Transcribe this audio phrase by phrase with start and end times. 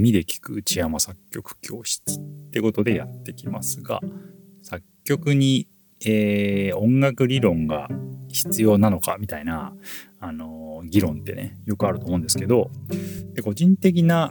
[0.00, 2.22] 耳で聞く内山作曲教室っ
[2.52, 4.00] てことでやってきますが、
[4.62, 5.68] 作曲に、
[6.04, 7.88] えー、音楽理論が
[8.28, 9.74] 必要なのかみたいな、
[10.18, 12.70] あのー、議論ってね、よくあると思うんですけど、
[13.34, 14.30] で個人的な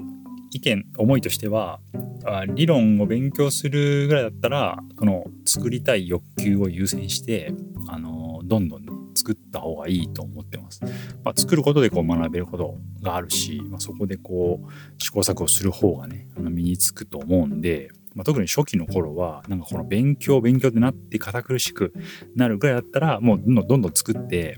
[0.52, 1.80] 意見、思いとしては、
[2.26, 7.54] あ理論を勉強するぐらいだったら、この作りたい欲求を優先して、
[7.88, 8.86] あのー、どんどん、
[9.30, 10.82] 作った方がいいと思ってます。
[11.24, 21.94] まあ、作ることでこう学べることがあるし、まあ、そこでこう試行錯誤する方がねあの身につくと思うんで、まあ、特に初期の頃はなんかこの勉強勉強ってなって堅苦しく
[22.36, 24.58] なるぐらいだったらもうどんどんどんどん作って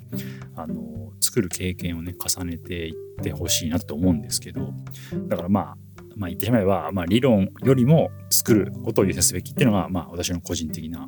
[0.56, 4.74] あの作る経験をね重ねていってほしいなと思うんですけど
[5.28, 5.78] だからまあ
[6.16, 11.08] まあ言ってしまえば、まあ、理論よりも作ることを優先すべきっていうのが、まあ、私の個人的な、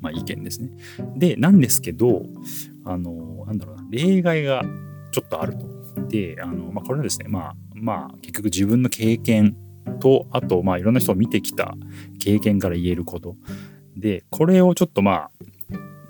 [0.00, 0.70] まあ、意見ですね。
[1.16, 2.22] でなんですけど
[2.84, 4.62] あのなんだろうな例外が
[5.12, 5.78] ちょっとあると。
[6.08, 9.56] であの、まあ、これはですねまあまあ結局自分の経験
[10.00, 11.74] とあとまあいろんな人を見てきた
[12.18, 13.36] 経験から言えること
[13.96, 15.30] でこれをちょっとまあ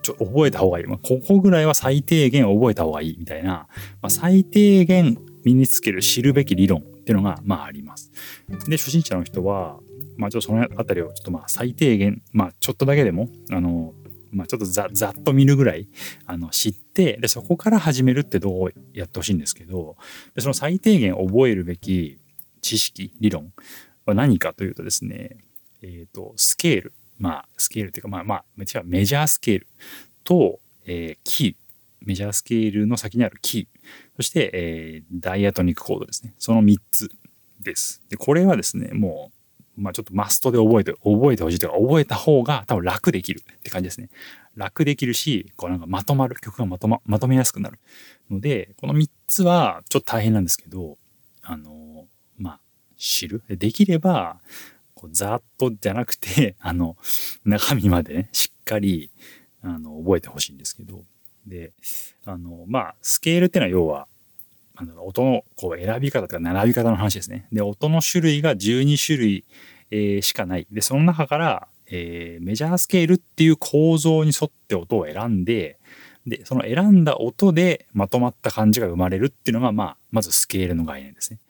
[0.03, 3.67] ちょ覚えた方がいい、まあ、ここぐらいは最低限覚えた方がいいみたいな、ま
[4.03, 8.11] あ、最低限身につける知るべき理論っていうのがまああります。
[8.67, 9.79] で初心者の人は
[10.19, 13.95] まあちょっとそのあたりをちょっとまあ最低限まあちょっとだけでもあの
[14.31, 15.89] まあ、ちょっとざざっと見るぐらい
[16.27, 19.97] あの知ってでそこから始めるってどうやってほしいんですけど
[20.35, 22.19] でその最低限覚えるべき
[22.61, 23.55] 知識理論
[24.05, 25.37] は何かというとですね、
[25.83, 26.93] えーと、スケール。
[27.19, 29.67] まあスケールっていうかまあまあメジャースケール。
[30.25, 31.55] と、えー、キー。
[32.01, 33.67] メジャースケールの先にあるキー。
[34.17, 36.35] そして、えー、ダイアトニックコードですね。
[36.39, 37.11] その3つ
[37.61, 38.03] です。
[38.09, 39.38] でこれはですねもう
[39.79, 44.09] まあちょっとマストで覚えて、覚えてほしいというか、覚えた方が多分楽できるって感じですね。
[44.57, 47.79] 楽できるし、こうなんかまとまる、曲がまとま、まとめやすくなる
[48.31, 50.99] ので、この3つはちょっと大変なんですけど、
[51.43, 52.07] あの、
[52.39, 52.61] まあ、
[52.97, 53.43] 知る？
[53.49, 54.41] できれば、
[54.95, 56.97] こうざっとじゃなくて、 あの、
[57.45, 59.11] 中身までね、しっかり、
[59.63, 61.05] あの、覚えてほしいんですけど、
[61.47, 61.73] で、
[62.25, 64.09] あの、まあ、スケールってのは要は、
[64.81, 67.49] あの音のこう選び方とか並び方の話ですね。
[67.53, 69.45] で、音の種類が12種類、
[69.91, 70.69] えー、しかない。
[70.71, 75.81] で、その中から、えー、メジャースケールっていう構造に沿って音を選んで、
[76.29, 81.41] で、その選んだ音でまとまった感じが生まれるっていうのが、まあ、まずスケールの概念ですね。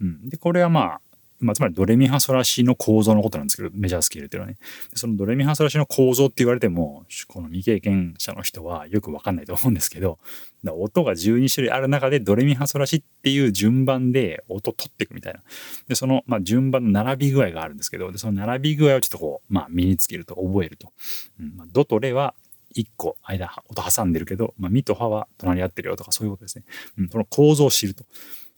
[0.00, 0.28] うん。
[0.30, 1.00] で、これはまあ、
[1.40, 4.58] まあ、つまりドレミファソラシの構造のことなんですけど、メジャースケールっていうのはね。
[4.94, 10.18] そのドレミファソラシの構造って言われても、この未経験者の人はよくわかんないと思うんですけど、
[10.64, 15.40] 音が12種類ある中でドレミファソラシっていう順番で音取っていくみたいな。
[15.86, 20.92] で、その、まあ、順番の並び具合があるんですけど、で、その並び具合をちょっとこう、まあ、身につけると、覚えると。
[21.40, 22.34] うんまあ、ドとレは
[22.74, 26.64] 1個間、音挟んでるけど、まあ、ミとハは隣り合ってるよとかそういうことですね。
[26.98, 28.04] うん、その構造を知ると。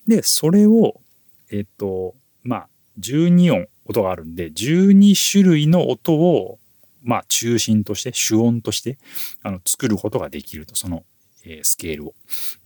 [0.07, 1.01] で、それを、
[1.51, 2.69] えっと、まあ、
[3.01, 6.59] 12音音があるんで12種類の音を
[7.03, 8.99] まあ中心として主音として
[9.43, 11.05] あの作ることができるとその、
[11.45, 12.15] えー、スケールを。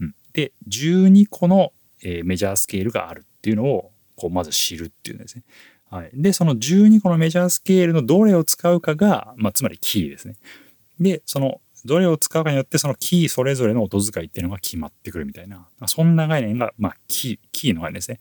[0.01, 1.73] うん、で12個の、
[2.03, 5.45] えー、メジャースケールがあるっていうのをこうまず知るっていうんですね。
[5.91, 10.35] はい、でその12個のメジャースケールのどれを使うかが、まあ、つまりキーですね。
[10.99, 18.21] でそのどれを使うかによってそのキーそれぞれの音遣いっていうのが決まってくるみたいなそんな概念が、まあ、キーキーの概念ですね。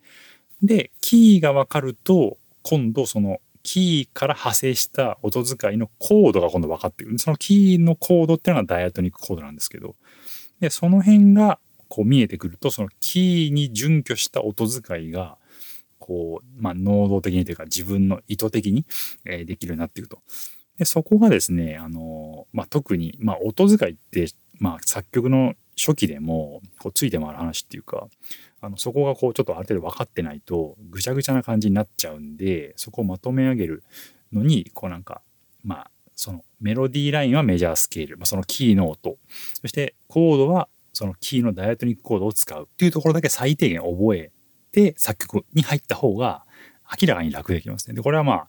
[0.64, 7.20] で、キーがわかると、今度そのキーから派生した音遣いのコードが今度分かってくる。
[7.20, 9.96] そのキーのコードっていうのがダイアトニックコードなんですけど、
[10.60, 11.60] で、その辺が
[11.90, 15.38] こう見えてくると、そのキーに準拠した音遣いが、
[16.00, 18.86] こう、まあ、能動的にというか自分の意図的に、
[19.26, 20.20] えできるようになっていくと。
[20.78, 24.28] で、そこがですね、あの、まあ、特に、まあ、音遣いって、
[24.60, 28.08] まあ、作曲の初期でも、こう、ついて回る話っていうか、
[28.64, 33.84] あのそこがこうちょっとある程度分かってないとぐちゃぐちゃな感じになっちゃうんでそこをまとめ上げる
[34.32, 35.22] のにこうなんか
[35.66, 39.18] まあそのメロディーラインはメジャースケール、まあ、そのキーの音
[39.62, 44.32] そしてコードはそのキーのダイアトニックコードを使うっていうところだけ最低限覚え
[44.72, 46.46] て作曲に入った方が
[47.02, 47.96] 明らかに楽できますね。
[47.96, 48.48] でこれはまあ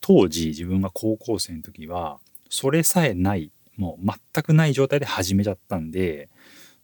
[0.00, 6.28] 当時自分が高校生の時はそれさえないもう全くない状態で始めちゃったんで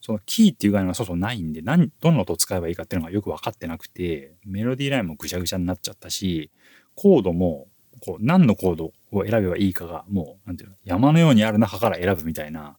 [0.04, 6.50] そのキーっていう概念がそもそもないんで何どの音を使えばいいかっていうのがよく分かってなくてメロディーラインもぐちゃぐちゃになっちゃったし
[6.94, 7.68] コードも
[8.04, 12.76] こう何のコードを選べばいいかがもう何ていうの山のようにある中から選ぶみたいな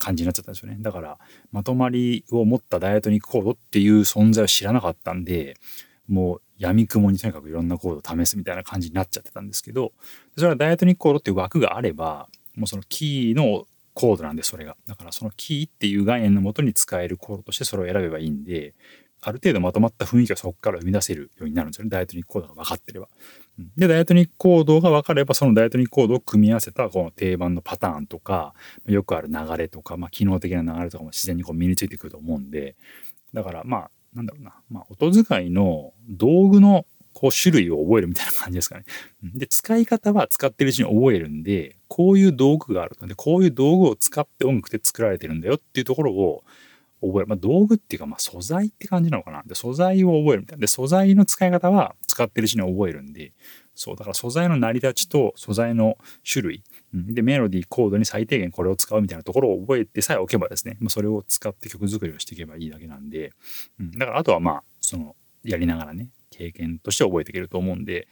[0.00, 0.78] 感じになっちゃったんですよね。
[0.80, 1.18] だから
[1.52, 5.54] まとまりを持ったダイアトニックコードっていう存在を知らなかったんで
[6.08, 9.92] もう闇雲にとにかくいろんなコードを試すみたいな感じになっちゃってたんですけど
[10.36, 18.74] それはダイアトニックコードっていう枠があればもうそのキーのコードなんでそれがだからそのキーっていう概念のもとに使えるコードとしてそれを選べばいいんで
[19.26, 21.90] ある程度まとまった雰囲気をそこから生み出せるようになるんですよね。
[21.90, 23.08] ダイアトニックコードが分かってれば。
[23.76, 28.52] で、ダイアトニックコードが分かれば、そのダイアトニックコードを組み合わせたこの定番のパターンとか、
[28.84, 32.76] よくある流れとか、まあ、機能的な流れとかも自然にこう身についてくると思うんで、
[33.32, 38.84] だからまあ、なんだろうな、まあ、音使いの道具のこう種類を覚えるみたいな感じですかね。
[39.22, 46.44] で、使い方は使ってるうちに覚えるんで、こういう道具があるので、こういう道具を使って音楽で作られてるんだよっていうところを
[47.00, 47.26] 覚える。
[47.28, 49.42] まあ、道具っていうか、まあ、素材って感じなのかな。
[49.46, 50.60] で、素材を覚えるみたいな。
[50.60, 53.32] で、素材の使い方は使ってるうちに覚えるんで、
[53.74, 55.98] そう、だから素材の成り立ちと素材の
[56.30, 63.32] 種類、で、メロディー、コードに最低限これを使うみたいなところを覚えてさえおけばですね、まあ、それを使って曲作りをしていけばいいだけなんで、
[63.80, 68.08] うん、だからあとはまあ、その、やりながらね、経験として覚えていけると思うんで、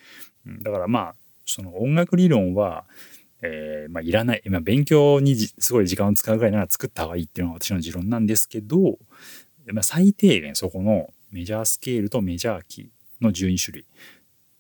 [0.63, 1.15] だからまあ、
[1.45, 2.85] その音楽理論は、
[3.43, 8.99] えー、まあ、いらない、まあ、勉強にすごい時間を使うぐらいなら作った方がいいっていうのが私の持論なんですけど、
[9.73, 13.87] まあ、最低限そこのメジャースケールとメジャーキーの12種類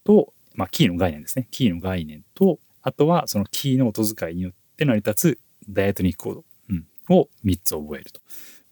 [0.04, 1.46] と、まあ、キーの概念ですね。
[1.50, 5.38] キーの概念と、あとはそのキーの音遣いによって成り立つ
[5.68, 6.86] ダイエットニックコード、うん、
[7.16, 8.20] を3つ覚えると。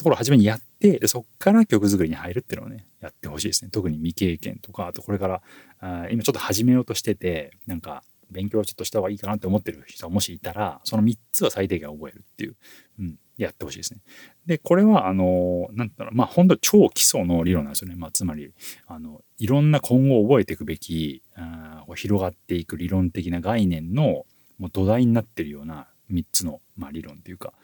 [0.01, 3.71] ところを初めにやって、そこから曲作りに入るっていうのをね、やってほしいですね。
[3.71, 5.43] 特に未経験とか、あとこれから
[5.81, 12.57] あ今ちょっと始めようとしてて、なんか勉強をちょっとした方がいいかなって思ってる人がもしいたら、その3つは最低限覚えるっていう、
[12.99, 14.01] うん、やってほしいですね。
[14.47, 17.97] で、これは、あの、なんだろう、まあ、本当超基礎の理論なんですよね。
[17.97, 18.53] まあ、つまり、
[18.87, 24.25] あの、いろんな今後覚えていくべき、あ広がっていく理論的な概念の
[24.59, 27.55] もう土台になってるような3つの、まあ、理論っていうか、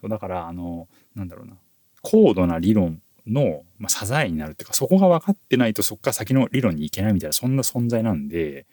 [0.00, 1.56] そうだから、あの、なんだろうな、
[2.02, 8.66] 高度な理論の、まあ、支えになるっていうか、そこが分かってないとそこから先の理論に行けないみたいな、そんな存在なんで、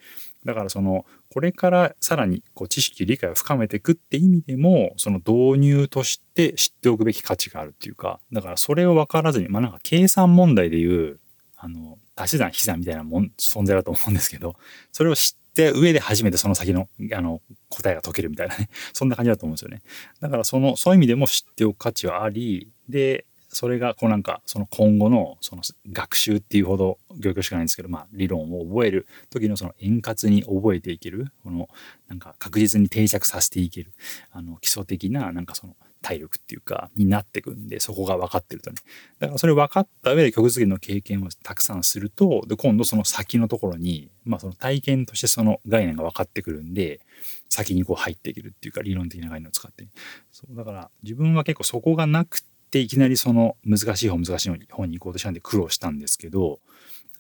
[0.46, 11.20] だからその、これからさらにこう知識、理解を深めていくって意味でも、その導入として知っておくべき価値があるっていうか、だからそれを分からずに、まあなんか計算問題でいう、
[11.58, 14.56] あの、足し算引き算みたいなもん存在だと思うんですけど、
[14.92, 19.82] それを知って上で初めてその先の、あの、答えが解けるみたいなね、 そんな感じだと思うんですよね。
[20.20, 31.68] だからその、そういう意味でも知っておく価値はあり、で、それがこうなんかその今後のその学習っていうほど行々しかないんですけどまあ理論を覚える時のその円滑に覚えていけるこの
[32.08, 33.92] なんか確実に定着させていける
[34.32, 38.78] あの基礎的ななんかその体力っていうかになってくんでそこが分かってるとね。
[39.20, 47.02] だからそれ分かった上で曲作りの経験をたくさんするとで今度その先のところにまあその体験としてその概念が分かってくるんで
[47.50, 49.88] 先にこう入っていけるっていうか理論的な概念を使って
[50.32, 52.42] そうだから自分は結構そこがなく
[52.72, 56.60] ていきなりその難しい方難しい方に行こうとしたんで苦労したんですけど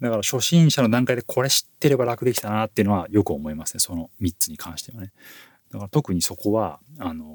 [0.01, 3.79] だから初心者の段階でこれ知ってれば楽できたなっていうのはよく思いますね。
[3.79, 5.11] その3つに関してはね。
[5.71, 7.25] だから特にそこはあの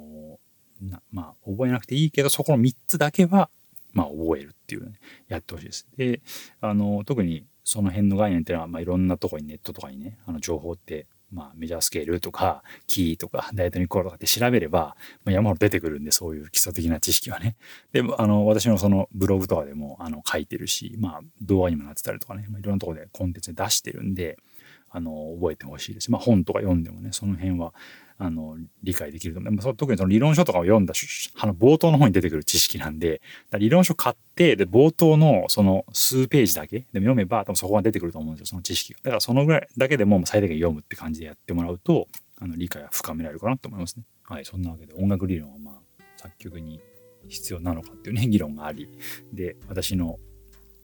[1.56, 3.50] 覚えなくていいけどそこの3つだけは
[3.92, 4.92] まあ覚えるっていうね
[5.28, 5.86] やってほしいです。
[5.96, 6.20] で
[6.60, 17.56] あの特にその辺の概念っていうのは、まあ、いろんなとこにネットとかにねあの情報ってまあ、メジャースケールとかキーとかダイエットニックとかって調べれば、まあ、山ほど出てくるんでそういう基礎的な知識はね。
[17.92, 24.38] であの私のそのブログとかでもあの書いてるし、まあ、動画にもなってたりとかね、まあ、いろんなとこでコンテンツで出してるんで
[24.96, 27.74] あの覚えてほしいですまあ、本とか読んでもねその辺は
[28.16, 29.76] あの理解できると思う。
[29.76, 30.94] 特にその理論書とかを読んだ
[31.34, 33.20] あの冒頭の方に出てくる知識なんで、
[33.58, 39.00] 理論書買って、で、冒頭のその数ページだけでも読めば多分そこが出てくると思うんですよ、その知識が。
[39.02, 42.06] だからそのぐらいだけでも最低限読むって感じでやってもらうと、
[42.38, 44.04] あの理解は深められるかなと思いますね。
[44.22, 46.80] はい、そんなわけで音楽理論はまあ作曲に
[47.28, 48.88] 必要なのかっていうね、議論があり、
[49.32, 50.18] で、私の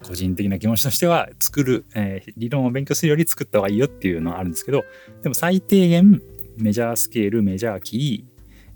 [0.04, 4.85] 個人的な気持ちとしては作る、えー、理論を勉強するより作った方がいいよっていうのはあるんですけど
[5.23, 6.23] でも最低限
[6.61, 8.30] メジャースケール、メジャーキー、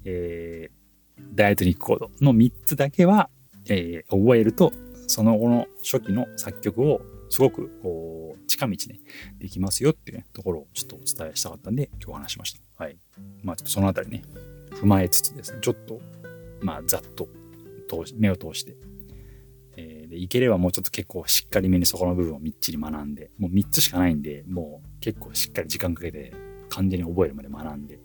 [0.04, 3.28] えー、ダイエトニックコードの3つだけは、
[3.68, 4.72] えー、覚えると、
[5.06, 9.00] その後の初期の作曲をすごくこう近道ね、
[9.38, 12.84] できますよっていう、ね、ところをちょっとお伝えしたかったんで、今日話しました。
[12.84, 12.96] はい。
[13.42, 14.22] まあちょっとそのあたりね、
[14.72, 16.00] 踏まえつつですね、ちょっと、
[16.60, 17.28] まあざっと
[18.16, 18.76] 目を通して、
[19.76, 26.32] えー、でいければもうちょっと結構しっかりめにそこの部分をみっちり学んで、もう3つしかないんで、もう結構しっかり時間かけて
[26.70, 27.98] 完全に覚えるまで学んで、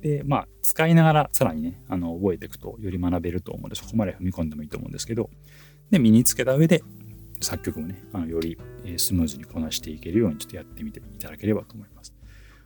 [0.00, 5.30] で、まあ、使いながらさらにね、あの、覚えていくとより学べると思うので、そこまで踏み込んでもいいと思うんですけど、
[5.90, 6.82] で、身につけた上で、
[7.40, 8.56] 作曲もね、あのより
[8.96, 12.14] スムーズにこなしていけるようにちょっとやってみていただければと思います。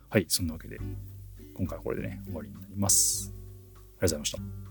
[0.09, 0.79] はい、そんなわけで、
[1.55, 3.33] 今回はこれでね、終わりになります。
[3.73, 4.66] ありがとうございました。